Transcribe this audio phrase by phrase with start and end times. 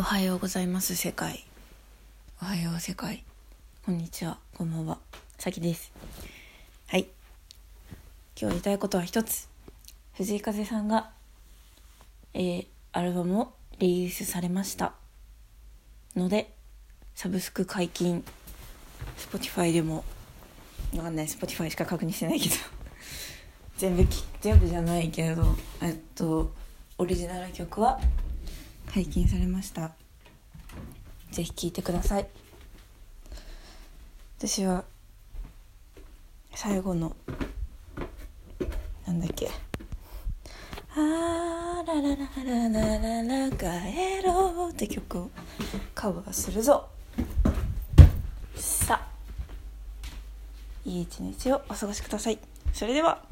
[0.00, 0.96] おはようございます。
[0.96, 1.44] 世界。
[2.40, 3.22] おはよう世界。
[3.84, 4.38] こんにちは。
[4.56, 4.96] こんばんは。
[5.36, 5.92] さきです。
[6.86, 7.06] はい。
[8.34, 9.46] 今日言いたいことは一つ。
[10.14, 11.10] 藤井風さんが
[12.32, 14.94] えー、アルバムをリリースされました。
[16.16, 16.50] ので
[17.14, 18.24] サブスク解禁。
[19.18, 20.02] Spotify でも
[20.96, 21.26] わかんない。
[21.26, 22.54] Spotify しか確認してないけど。
[23.76, 25.54] 全部き全部じゃないけど。
[25.82, 26.54] えっと
[26.96, 28.00] オリジナル曲は
[28.92, 29.92] 解禁されました。
[31.30, 32.26] ぜひ聴いてください。
[34.38, 34.84] 私は
[36.54, 37.14] 最後の
[39.06, 39.48] なんだっけ
[40.96, 45.30] 「あららららららら帰ろう」って曲を
[45.94, 46.88] カバーするぞ。
[48.56, 49.08] さあ
[50.84, 52.38] いい一日をお過ごしください。
[52.72, 53.29] それでは。